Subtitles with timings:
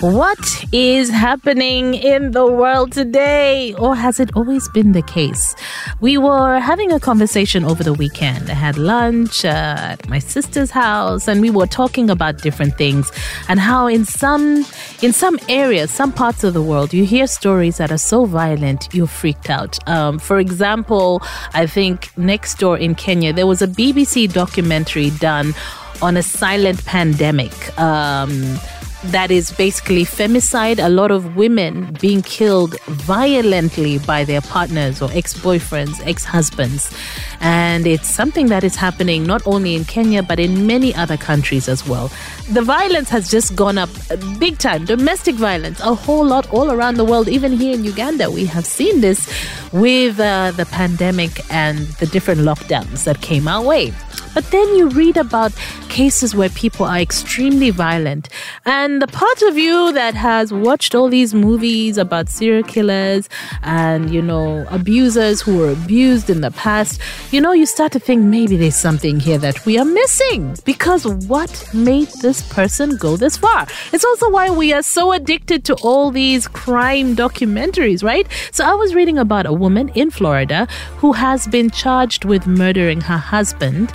[0.00, 3.74] What is happening in the world today?
[3.74, 5.56] Or has it always been the case?
[6.00, 8.48] We were having a conversation over the weekend.
[8.48, 13.10] I had lunch uh, at my sister's house and we were talking about different things
[13.48, 14.64] and how in some
[15.02, 18.88] in some areas, some parts of the world, you hear stories that are so violent
[18.94, 19.80] you're freaked out.
[19.88, 21.22] Um, for example,
[21.54, 25.56] I think next door in Kenya, there was a BBC documentary done
[26.02, 27.76] on a silent pandemic.
[27.80, 28.60] Um,
[29.04, 30.84] that is basically femicide.
[30.84, 36.94] A lot of women being killed violently by their partners or ex boyfriends, ex husbands.
[37.40, 41.68] And it's something that is happening not only in Kenya, but in many other countries
[41.68, 42.10] as well.
[42.50, 43.90] The violence has just gone up
[44.38, 44.84] big time.
[44.84, 47.28] Domestic violence, a whole lot all around the world.
[47.28, 49.28] Even here in Uganda, we have seen this
[49.72, 53.92] with uh, the pandemic and the different lockdowns that came our way.
[54.34, 55.52] But then you read about
[55.98, 58.28] cases where people are extremely violent.
[58.64, 63.28] And the part of you that has watched all these movies about serial killers
[63.64, 67.00] and, you know, abusers who were abused in the past,
[67.32, 70.54] you know, you start to think maybe there's something here that we are missing.
[70.64, 73.66] Because what made this person go this far?
[73.92, 78.28] It's also why we are so addicted to all these crime documentaries, right?
[78.52, 83.00] So I was reading about a woman in Florida who has been charged with murdering
[83.00, 83.92] her husband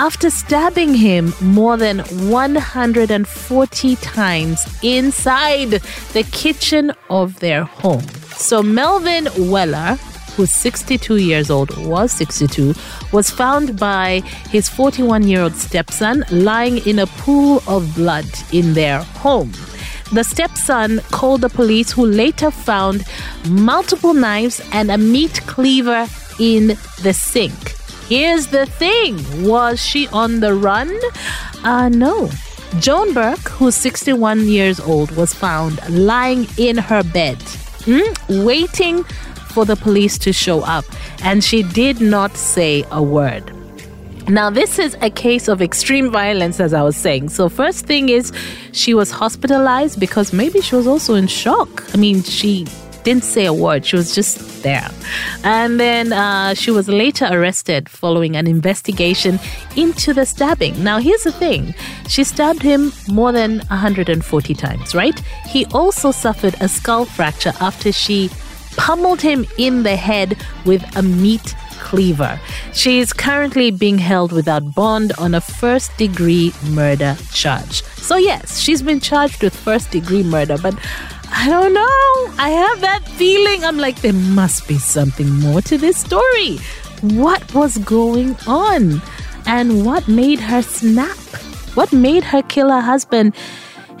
[0.00, 5.72] after stabbing him more than 140 times inside
[6.14, 8.08] the kitchen of their home.
[8.34, 9.98] So Melvin Weller,
[10.34, 12.72] who's 62 years old, was 62,
[13.12, 18.72] was found by his 41 year old stepson lying in a pool of blood in
[18.72, 19.52] their home.
[20.14, 23.04] The stepson called the police, who later found
[23.50, 26.68] multiple knives and a meat cleaver in
[27.02, 27.79] the sink.
[28.10, 30.90] Here's the thing was she on the run?
[31.62, 32.28] Uh, no.
[32.80, 37.40] Joan Burke, who's 61 years old, was found lying in her bed,
[37.84, 39.04] hmm, waiting
[39.54, 40.84] for the police to show up,
[41.22, 43.54] and she did not say a word.
[44.28, 47.28] Now, this is a case of extreme violence, as I was saying.
[47.28, 48.32] So, first thing is,
[48.72, 51.84] she was hospitalized because maybe she was also in shock.
[51.94, 52.66] I mean, she
[53.04, 53.84] didn't say a word.
[53.84, 54.88] She was just there.
[55.44, 59.38] And then uh, she was later arrested following an investigation
[59.76, 60.82] into the stabbing.
[60.82, 61.74] Now, here's the thing
[62.08, 65.18] she stabbed him more than 140 times, right?
[65.46, 68.30] He also suffered a skull fracture after she
[68.76, 72.38] pummeled him in the head with a meat cleaver.
[72.72, 77.82] She is currently being held without bond on a first degree murder charge.
[77.82, 80.74] So, yes, she's been charged with first degree murder, but
[81.32, 82.34] I don't know.
[82.38, 83.64] I have that feeling.
[83.64, 86.58] I'm like, there must be something more to this story.
[87.02, 89.00] What was going on?
[89.46, 91.16] And what made her snap?
[91.74, 93.34] What made her kill her husband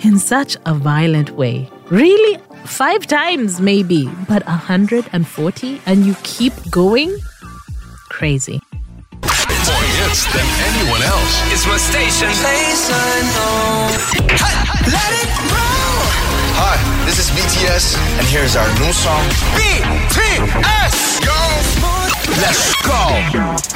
[0.00, 1.68] in such a violent way?
[1.88, 2.38] Really?
[2.64, 7.16] Five times, maybe, but 140 and you keep going?
[8.10, 8.60] Crazy.
[9.22, 11.52] More hits than anyone else.
[11.52, 12.28] It's my station.
[13.36, 13.88] Oh.
[14.92, 15.90] Let it roll.
[16.62, 16.99] Hi, this is
[17.60, 19.20] BTS, and here's our new song.
[19.52, 21.20] BTS!
[21.20, 21.40] Go!
[22.40, 23.04] Let's go!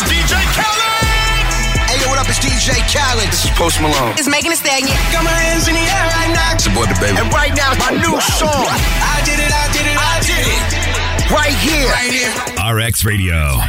[0.09, 1.85] DJ Khaled!
[1.85, 2.27] Hey, yo, what up?
[2.27, 3.29] It's DJ Khaled.
[3.29, 4.13] This is Post Malone.
[4.17, 4.97] It's making a stagnant.
[5.13, 6.55] Got my hands in the air right now.
[6.55, 7.19] It's your boy, the baby.
[7.19, 8.49] And right now, my new song.
[8.49, 11.31] I did it, I did it, I did it.
[11.31, 11.89] Right here.
[11.93, 12.89] Right here.
[12.89, 13.69] RX Radio.